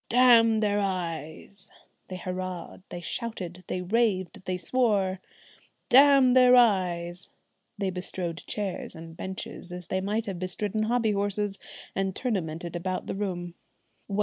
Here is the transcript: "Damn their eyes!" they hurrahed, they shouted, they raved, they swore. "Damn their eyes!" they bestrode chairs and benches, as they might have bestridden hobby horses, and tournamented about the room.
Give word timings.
"Damn 0.09 0.61
their 0.61 0.79
eyes!" 0.79 1.69
they 2.07 2.17
hurrahed, 2.17 2.81
they 2.89 3.01
shouted, 3.01 3.63
they 3.67 3.83
raved, 3.83 4.43
they 4.45 4.57
swore. 4.57 5.19
"Damn 5.89 6.33
their 6.33 6.55
eyes!" 6.55 7.29
they 7.77 7.91
bestrode 7.91 8.43
chairs 8.47 8.95
and 8.95 9.15
benches, 9.15 9.71
as 9.71 9.89
they 9.89 10.01
might 10.01 10.25
have 10.25 10.39
bestridden 10.39 10.85
hobby 10.85 11.11
horses, 11.11 11.59
and 11.95 12.15
tournamented 12.15 12.75
about 12.75 13.05
the 13.05 13.13
room. 13.13 13.53